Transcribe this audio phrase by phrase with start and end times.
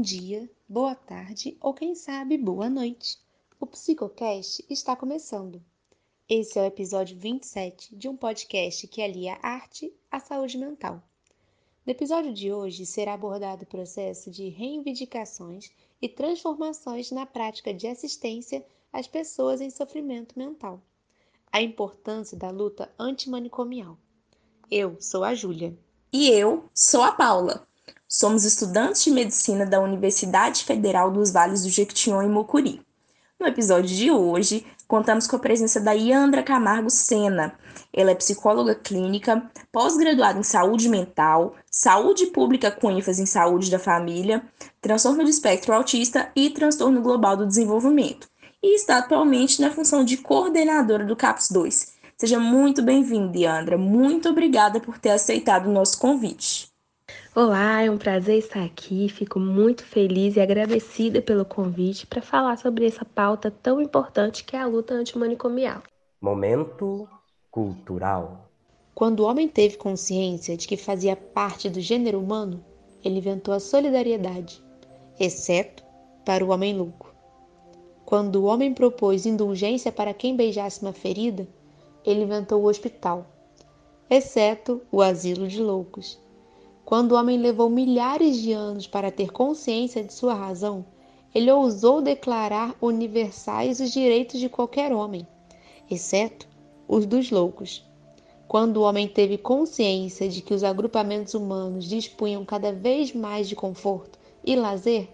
[0.00, 3.18] bom dia, boa tarde ou quem sabe boa noite.
[3.60, 5.62] O Psicocast está começando.
[6.26, 11.02] Esse é o episódio 27 de um podcast que alia arte à saúde mental.
[11.84, 15.70] No episódio de hoje será abordado o processo de reivindicações
[16.00, 20.80] e transformações na prática de assistência às pessoas em sofrimento mental.
[21.52, 23.98] A importância da luta antimanicomial.
[24.70, 25.76] Eu sou a Júlia.
[26.10, 27.69] E eu sou a Paula.
[28.08, 32.82] Somos estudantes de medicina da Universidade Federal dos Vales do Jequitinhonha e Mucuri.
[33.40, 37.54] No episódio de hoje, contamos com a presença da Yandra Camargo Sena.
[37.92, 43.78] Ela é psicóloga clínica, pós-graduada em saúde mental, saúde pública com ênfase em saúde da
[43.78, 44.42] família,
[44.80, 48.28] transtorno de espectro autista e transtorno global do desenvolvimento.
[48.62, 51.92] E está atualmente na função de coordenadora do CAPS 2.
[52.18, 53.78] Seja muito bem-vinda, Yandra.
[53.78, 56.69] Muito obrigada por ter aceitado o nosso convite.
[57.34, 59.08] Olá, é um prazer estar aqui.
[59.08, 64.56] Fico muito feliz e agradecida pelo convite para falar sobre essa pauta tão importante que
[64.56, 65.82] é a luta antimanicomial.
[66.20, 67.08] Momento
[67.50, 68.50] cultural.
[68.94, 72.64] Quando o homem teve consciência de que fazia parte do gênero humano,
[73.04, 74.62] ele inventou a solidariedade,
[75.18, 75.82] exceto
[76.24, 77.14] para o homem louco.
[78.04, 81.46] Quando o homem propôs indulgência para quem beijasse uma ferida,
[82.04, 83.24] ele inventou o hospital,
[84.10, 86.18] exceto o asilo de loucos.
[86.90, 90.84] Quando o homem levou milhares de anos para ter consciência de sua razão,
[91.32, 95.24] ele ousou declarar universais os direitos de qualquer homem,
[95.88, 96.48] exceto
[96.88, 97.88] os dos loucos.
[98.48, 103.54] Quando o homem teve consciência de que os agrupamentos humanos dispunham cada vez mais de
[103.54, 105.08] conforto e lazer,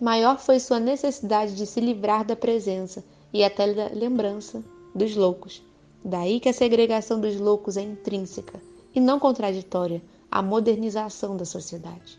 [0.00, 3.02] maior foi sua necessidade de se livrar da presença
[3.32, 4.62] e até da lembrança
[4.94, 5.60] dos loucos.
[6.04, 8.62] Daí que a segregação dos loucos é intrínseca
[8.94, 12.18] e não contraditória a modernização da sociedade.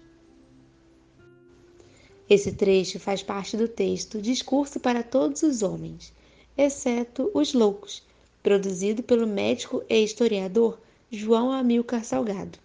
[2.30, 6.14] Esse trecho faz parte do texto Discurso para Todos os Homens,
[6.58, 8.04] exceto os Loucos,
[8.44, 10.80] produzido pelo médico e historiador
[11.12, 12.58] João Amilcar Salgado.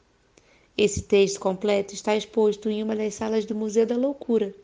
[0.77, 4.55] Esse texto completo está exposto em uma das salas do Museu da Loucura,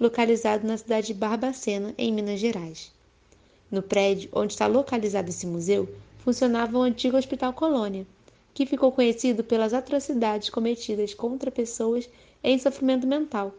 [0.00, 2.90] localizado na cidade de Barbacena, em Minas Gerais.
[3.70, 5.88] No prédio onde está localizado esse museu,
[6.24, 8.06] funcionava o antigo Hospital Colônia,
[8.58, 12.10] que ficou conhecido pelas atrocidades cometidas contra pessoas
[12.42, 13.54] em sofrimento mental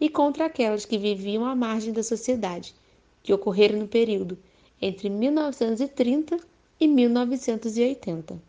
[0.00, 2.72] e contra aquelas que viviam à margem da sociedade,
[3.20, 4.38] que ocorreram no período
[4.80, 6.38] entre 1930
[6.78, 8.40] e 1980.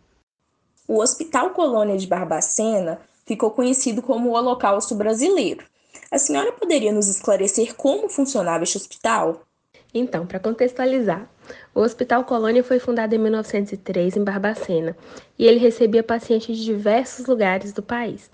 [0.88, 5.66] O Hospital Colônia de Barbacena ficou conhecido como o Holocausto Brasileiro.
[6.12, 9.42] A senhora poderia nos esclarecer como funcionava este hospital?
[9.98, 11.26] Então, para contextualizar,
[11.74, 14.94] o Hospital Colônia foi fundado em 1903 em Barbacena
[15.40, 18.30] e ele recebia pacientes de diversos lugares do país.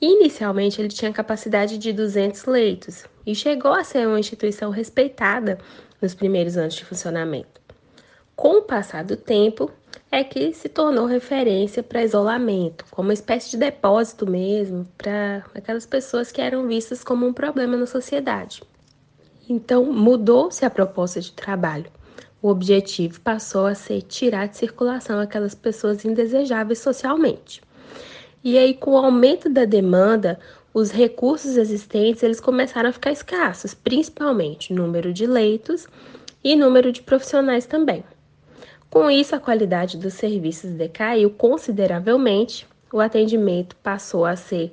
[0.00, 5.56] Inicialmente, ele tinha capacidade de 200 leitos e chegou a ser uma instituição respeitada
[6.02, 7.60] nos primeiros anos de funcionamento.
[8.34, 9.70] Com o passar do tempo,
[10.10, 15.86] é que se tornou referência para isolamento, como uma espécie de depósito mesmo para aquelas
[15.86, 18.62] pessoas que eram vistas como um problema na sociedade.
[19.48, 21.86] Então, mudou-se a proposta de trabalho.
[22.42, 27.62] O objetivo passou a ser tirar de circulação aquelas pessoas indesejáveis socialmente.
[28.42, 30.38] E aí, com o aumento da demanda,
[30.72, 35.86] os recursos existentes eles começaram a ficar escassos, principalmente número de leitos
[36.44, 38.04] e número de profissionais também.
[38.90, 44.70] Com isso, a qualidade dos serviços decaiu consideravelmente, o atendimento passou a ser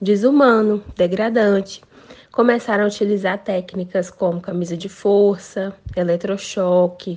[0.00, 1.82] desumano, degradante,
[2.34, 7.16] começaram a utilizar técnicas como camisa de força, eletrochoque,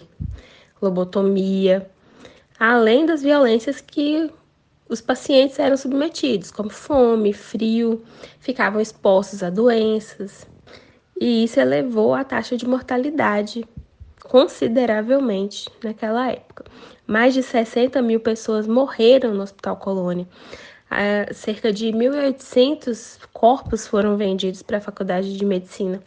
[0.80, 1.90] lobotomia,
[2.60, 4.32] além das violências que
[4.88, 8.04] os pacientes eram submetidos, como fome, frio,
[8.40, 10.48] ficavam expostos a doenças,
[11.20, 13.66] e isso elevou a taxa de mortalidade
[14.22, 16.64] consideravelmente naquela época.
[17.08, 20.28] Mais de 60 mil pessoas morreram no Hospital Colônia
[21.34, 26.02] cerca de 1.800 corpos foram vendidos para a Faculdade de Medicina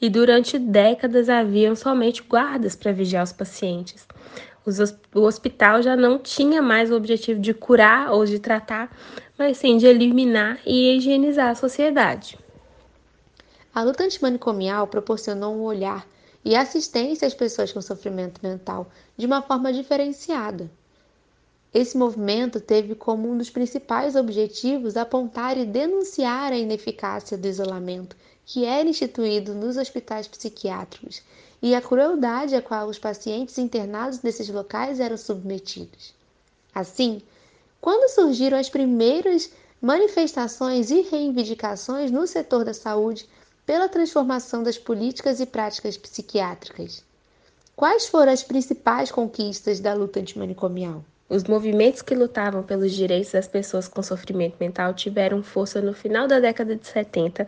[0.00, 4.06] e durante décadas haviam somente guardas para vigiar os pacientes.
[4.64, 4.78] Os,
[5.14, 8.96] o hospital já não tinha mais o objetivo de curar ou de tratar,
[9.36, 12.38] mas sim de eliminar e higienizar a sociedade.
[13.74, 16.06] A luta antimanicomial proporcionou um olhar
[16.44, 20.70] e assistência às pessoas com sofrimento mental de uma forma diferenciada
[21.74, 28.16] esse movimento teve como um dos principais objetivos apontar e denunciar a ineficácia do isolamento
[28.44, 31.22] que era instituído nos hospitais psiquiátricos
[31.62, 36.12] e a crueldade a qual os pacientes internados nesses locais eram submetidos.
[36.74, 37.22] Assim,
[37.80, 43.28] quando surgiram as primeiras manifestações e reivindicações no setor da saúde
[43.64, 47.02] pela transformação das políticas e práticas psiquiátricas.
[47.74, 51.04] Quais foram as principais conquistas da luta antimanicomial?
[51.32, 56.28] Os movimentos que lutavam pelos direitos das pessoas com sofrimento mental tiveram força no final
[56.28, 57.46] da década de 70,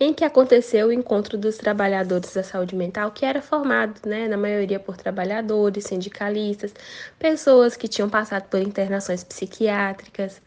[0.00, 4.38] em que aconteceu o encontro dos trabalhadores da saúde mental, que era formado, né, na
[4.38, 6.72] maioria por trabalhadores, sindicalistas,
[7.18, 10.40] pessoas que tinham passado por internações psiquiátricas.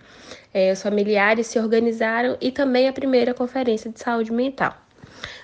[0.51, 4.82] É, os familiares se organizaram e também a primeira conferência de saúde mental.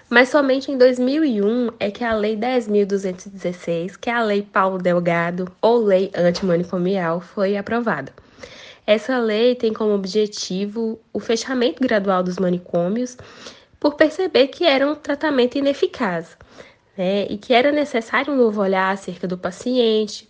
[0.10, 5.52] Mas somente em 2001 é que a Lei 10.216, que é a Lei Paulo Delgado,
[5.62, 8.12] ou Lei Antimanicomial, foi aprovada.
[8.88, 13.16] Essa lei tem como objetivo o fechamento gradual dos manicômios,
[13.80, 16.36] por perceber que era um tratamento ineficaz
[16.98, 20.28] né, e que era necessário um novo olhar acerca do paciente.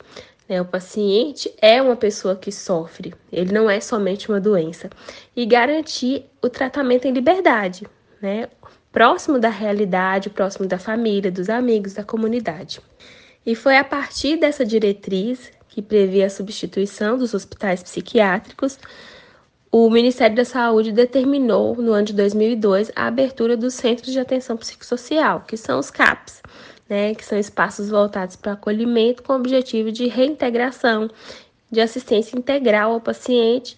[0.48, 4.90] Né, o paciente é uma pessoa que sofre, ele não é somente uma doença,
[5.34, 7.88] e garantir o tratamento em liberdade,
[8.22, 8.50] né,
[8.92, 12.80] próximo da realidade, próximo da família, dos amigos, da comunidade.
[13.46, 18.78] E foi a partir dessa diretriz que previa a substituição dos hospitais psiquiátricos,
[19.72, 24.58] o Ministério da Saúde determinou, no ano de 2002, a abertura dos Centros de Atenção
[24.58, 26.42] Psicossocial, que são os CAPs,
[26.90, 31.08] né, que são espaços voltados para acolhimento com o objetivo de reintegração,
[31.72, 33.78] de assistência integral ao paciente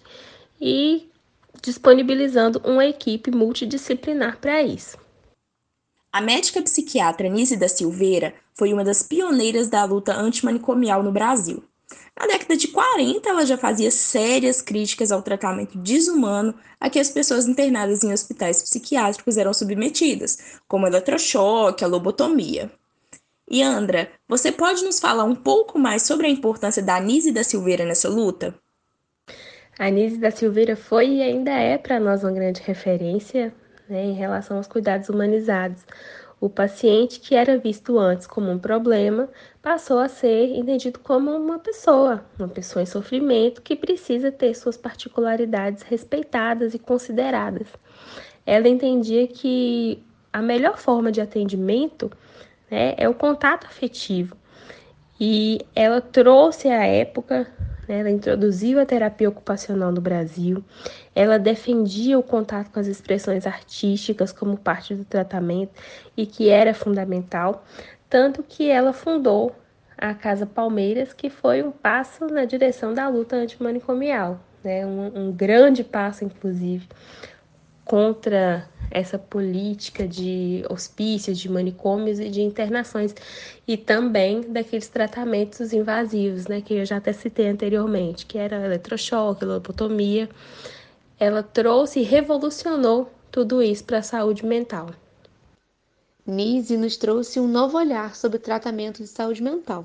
[0.58, 1.10] e
[1.60, 5.01] disponibilizando uma equipe multidisciplinar para isso.
[6.12, 11.64] A médica psiquiatra Nise da Silveira foi uma das pioneiras da luta antimanicomial no Brasil.
[12.14, 17.08] Na década de 40, ela já fazia sérias críticas ao tratamento desumano a que as
[17.08, 22.70] pessoas internadas em hospitais psiquiátricos eram submetidas, como eletrochoque, a lobotomia.
[23.50, 27.42] E Andra, você pode nos falar um pouco mais sobre a importância da Anise da
[27.42, 28.54] Silveira nessa luta?
[29.78, 33.54] A Anise da Silveira foi e ainda é para nós uma grande referência
[33.88, 35.84] né, em relação aos cuidados humanizados.
[36.40, 39.28] O paciente que era visto antes como um problema
[39.62, 44.76] passou a ser entendido como uma pessoa, uma pessoa em sofrimento que precisa ter suas
[44.76, 47.68] particularidades respeitadas e consideradas.
[48.44, 50.02] Ela entendia que
[50.32, 52.10] a melhor forma de atendimento
[52.68, 54.36] né, é o contato afetivo.
[55.20, 57.46] E ela trouxe à época
[57.88, 58.00] né?
[58.00, 60.64] Ela introduziu a terapia ocupacional no Brasil,
[61.14, 65.72] ela defendia o contato com as expressões artísticas como parte do tratamento
[66.16, 67.64] e que era fundamental,
[68.08, 69.54] tanto que ela fundou
[69.96, 74.84] a Casa Palmeiras, que foi um passo na direção da luta antimanicomial, né?
[74.84, 76.88] um, um grande passo, inclusive,
[77.84, 83.14] contra essa política de hospícios, de manicômios e de internações,
[83.66, 89.44] e também daqueles tratamentos invasivos, né, que eu já até citei anteriormente, que era eletrochoque,
[89.44, 90.28] lobotomia.
[91.18, 94.90] Ela trouxe e revolucionou tudo isso para a saúde mental.
[96.24, 99.84] Nise nos trouxe um novo olhar sobre o tratamento de saúde mental.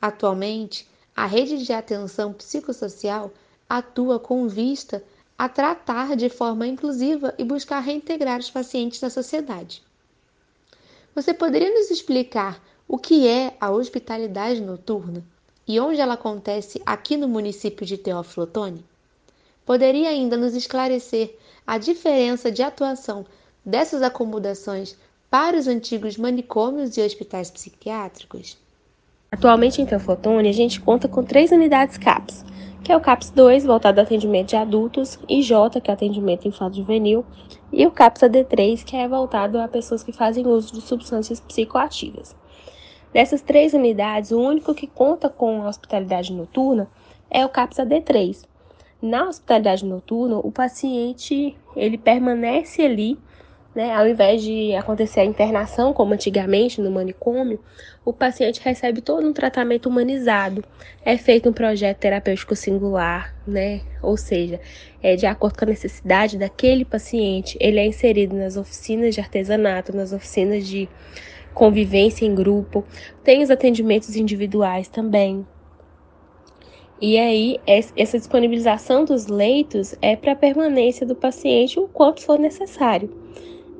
[0.00, 0.86] Atualmente,
[1.16, 3.32] a rede de atenção psicossocial
[3.68, 5.02] atua com vista
[5.38, 9.80] a tratar de forma inclusiva e buscar reintegrar os pacientes na sociedade.
[11.14, 15.22] Você poderia nos explicar o que é a hospitalidade noturna
[15.66, 18.84] e onde ela acontece aqui no município de Teófilo Otoni?
[19.64, 23.24] Poderia ainda nos esclarecer a diferença de atuação
[23.64, 24.96] dessas acomodações
[25.30, 28.56] para os antigos manicômios e hospitais psiquiátricos?
[29.30, 32.44] Atualmente em Teófilo Otoni, a gente conta com três unidades CAPS,
[32.82, 36.48] que é o CAPS 2, voltado ao atendimento de adultos, e J, que é atendimento
[36.48, 37.24] infanto-juvenil,
[37.72, 42.34] e o CAPS AD3, que é voltado a pessoas que fazem uso de substâncias psicoativas.
[43.12, 46.88] Dessas três unidades, o único que conta com a hospitalidade noturna
[47.30, 48.44] é o CAPS AD3.
[49.00, 53.18] Na hospitalidade noturna, o paciente ele permanece ali
[53.78, 53.94] né?
[53.94, 57.60] Ao invés de acontecer a internação, como antigamente no manicômio,
[58.04, 60.64] o paciente recebe todo um tratamento humanizado.
[61.04, 63.82] É feito um projeto terapêutico singular, né?
[64.02, 64.60] Ou seja,
[65.00, 69.94] é de acordo com a necessidade daquele paciente, ele é inserido nas oficinas de artesanato,
[69.94, 70.88] nas oficinas de
[71.54, 72.84] convivência em grupo,
[73.22, 75.46] tem os atendimentos individuais também.
[77.00, 82.40] E aí, essa disponibilização dos leitos é para a permanência do paciente o quanto for
[82.40, 83.08] necessário.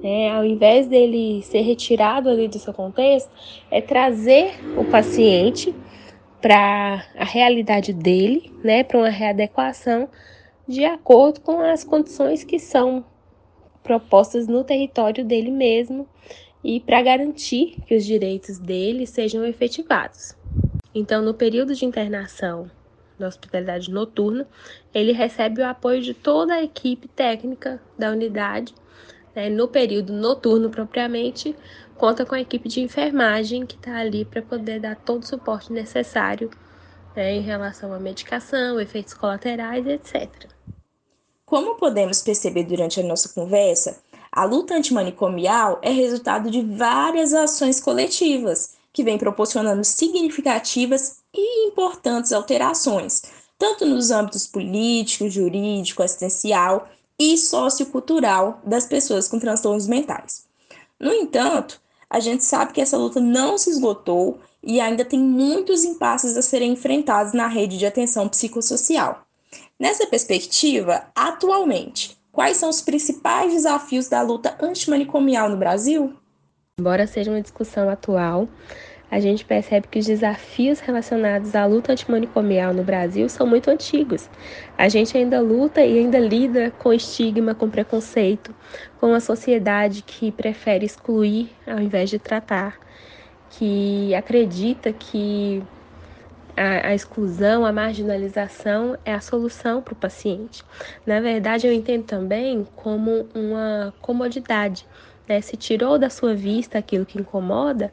[0.02, 0.30] Né?
[0.30, 3.30] Ao invés dele ser retirado ali do seu contexto,
[3.70, 5.74] é trazer o paciente
[6.40, 8.84] para a realidade dele, né?
[8.84, 10.08] para uma readequação
[10.66, 13.04] de acordo com as condições que são
[13.82, 16.06] propostas no território dele mesmo
[16.62, 20.36] e para garantir que os direitos dele sejam efetivados.
[20.94, 22.70] Então, no período de internação
[23.18, 24.46] da hospitalidade noturna,
[24.94, 28.74] ele recebe o apoio de toda a equipe técnica da unidade
[29.34, 29.48] Né?
[29.48, 31.54] No período noturno, propriamente,
[31.96, 35.72] conta com a equipe de enfermagem que está ali para poder dar todo o suporte
[35.72, 36.50] necessário
[37.14, 40.28] né, em relação à medicação, efeitos colaterais, etc.
[41.44, 43.98] Como podemos perceber durante a nossa conversa,
[44.30, 52.32] a luta antimanicomial é resultado de várias ações coletivas que vêm proporcionando significativas e importantes
[52.32, 53.22] alterações,
[53.58, 60.46] tanto nos âmbitos político, jurídico, assistencial e sociocultural das pessoas com transtornos mentais.
[60.98, 65.84] No entanto, a gente sabe que essa luta não se esgotou e ainda tem muitos
[65.84, 69.24] impasses a serem enfrentados na rede de atenção psicossocial.
[69.78, 76.14] Nessa perspectiva, atualmente, quais são os principais desafios da luta antimanicomial no Brasil?
[76.78, 78.48] Embora seja uma discussão atual,
[79.10, 84.28] a gente percebe que os desafios relacionados à luta antimanicomial no Brasil são muito antigos.
[84.76, 88.54] A gente ainda luta e ainda lida com estigma, com preconceito,
[89.00, 92.78] com uma sociedade que prefere excluir ao invés de tratar,
[93.50, 95.62] que acredita que
[96.54, 100.62] a, a exclusão, a marginalização é a solução para o paciente.
[101.06, 104.84] Na verdade, eu entendo também como uma comodidade.
[105.26, 105.40] Né?
[105.40, 107.92] Se tirou da sua vista aquilo que incomoda,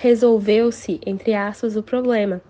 [0.00, 2.40] resolveu-se, entre aspas, o problema.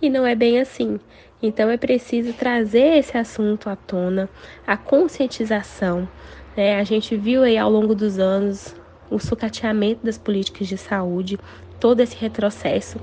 [0.00, 1.00] E não é bem assim.
[1.42, 4.28] Então é preciso trazer esse assunto à tona,
[4.66, 6.08] a conscientização.
[6.56, 6.78] Né?
[6.78, 8.74] A gente viu aí ao longo dos anos
[9.10, 11.38] o sucateamento das políticas de saúde,
[11.80, 13.00] todo esse retrocesso.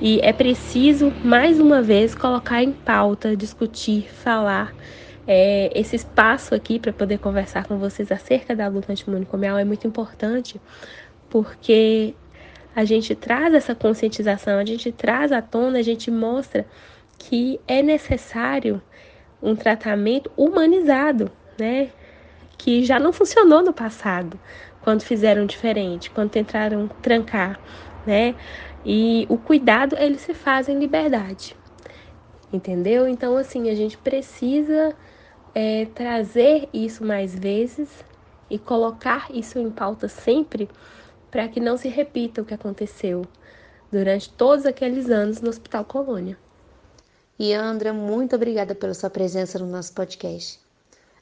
[0.00, 4.74] E é preciso, mais uma vez, colocar em pauta, discutir, falar.
[5.26, 9.86] É, esse espaço aqui para poder conversar com vocês acerca da luta antimanicomial é muito
[9.86, 10.60] importante,
[11.30, 12.14] porque
[12.74, 16.66] a gente traz essa conscientização, a gente traz à tona, a gente mostra
[17.18, 18.80] que é necessário
[19.42, 21.90] um tratamento humanizado, né?
[22.56, 24.38] Que já não funcionou no passado,
[24.82, 27.60] quando fizeram diferente, quando tentaram trancar,
[28.06, 28.34] né?
[28.84, 31.54] E o cuidado ele se faz em liberdade,
[32.52, 33.06] entendeu?
[33.06, 34.94] Então, assim, a gente precisa
[35.54, 38.04] é, trazer isso mais vezes
[38.50, 40.68] e colocar isso em pauta sempre
[41.32, 43.24] para que não se repita o que aconteceu
[43.90, 46.36] durante todos aqueles anos no Hospital Colônia.
[47.38, 50.60] E Andra, muito obrigada pela sua presença no nosso podcast.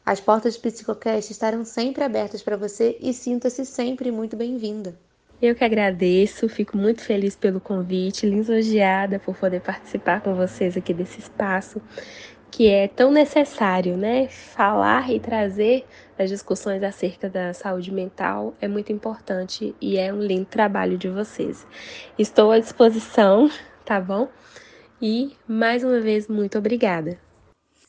[0.05, 4.99] As portas do Psicocast estarão sempre abertas para você e sinta-se sempre muito bem-vinda.
[5.41, 10.93] Eu que agradeço, fico muito feliz pelo convite, lisonjeada por poder participar com vocês aqui
[10.93, 11.81] desse espaço
[12.51, 14.29] que é tão necessário, né?
[14.29, 15.87] Falar e trazer
[16.19, 21.09] as discussões acerca da saúde mental é muito importante e é um lindo trabalho de
[21.09, 21.67] vocês.
[22.19, 23.51] Estou à disposição,
[23.85, 24.29] tá bom?
[25.01, 27.19] E mais uma vez, muito obrigada.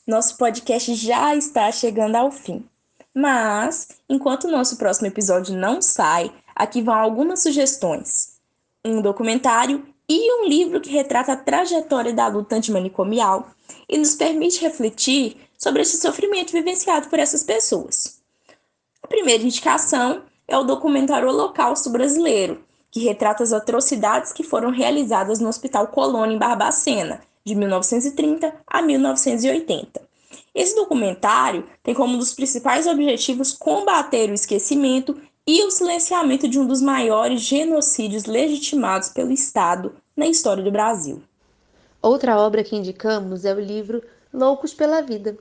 [0.08, 2.66] Nosso podcast já está chegando ao fim.
[3.14, 8.40] Mas, enquanto o nosso próximo episódio não sai, aqui vão algumas sugestões:
[8.86, 13.50] um documentário e um livro que retrata a trajetória da luta antimanicomial
[13.88, 18.20] e nos permite refletir sobre esse sofrimento vivenciado por essas pessoas.
[19.02, 25.40] A primeira indicação é o documentário Holocausto Brasileiro, que retrata as atrocidades que foram realizadas
[25.40, 30.02] no Hospital Colônia em Barbacena, de 1930 a 1980.
[30.54, 35.16] Esse documentário tem como um dos principais objetivos combater o esquecimento
[35.54, 41.22] e o silenciamento de um dos maiores genocídios legitimados pelo Estado na história do Brasil.
[42.02, 44.02] Outra obra que indicamos é o livro
[44.34, 45.38] Loucos pela Vida,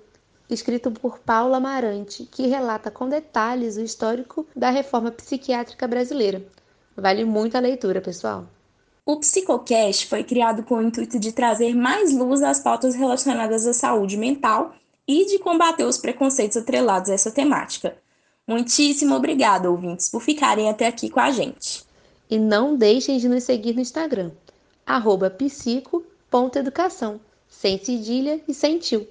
[0.50, 6.44] escrito por Paula Amarante, que relata com detalhes o histórico da reforma psiquiátrica brasileira.
[6.96, 8.46] Vale muito a leitura, pessoal.
[9.06, 13.72] O Psicocast foi criado com o intuito de trazer mais luz às pautas relacionadas à
[13.72, 14.74] saúde mental
[15.06, 17.96] e de combater os preconceitos atrelados a essa temática.
[18.50, 21.84] Muitíssimo obrigada, ouvintes, por ficarem até aqui com a gente.
[22.28, 24.32] E não deixem de nos seguir no Instagram,
[24.84, 26.04] arroba psico
[26.56, 29.06] educação, sem cedilha e sem tio.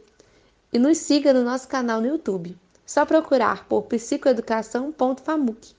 [0.74, 2.54] E nos siga no nosso canal no YouTube.
[2.86, 5.70] Só procurar por psicoeducação.famuc.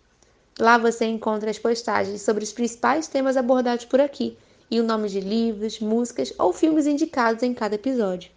[0.58, 4.38] Lá você encontra as postagens sobre os principais temas abordados por aqui
[4.70, 8.30] e o nome de livros, músicas ou filmes indicados em cada episódio.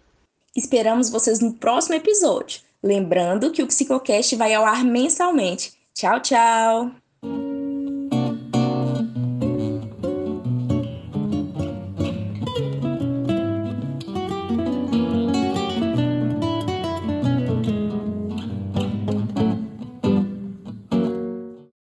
[0.54, 2.60] Esperamos vocês no próximo episódio.
[2.84, 5.72] Lembrando que o Psicocast vai ao ar mensalmente.
[5.94, 7.03] Tchau, tchau!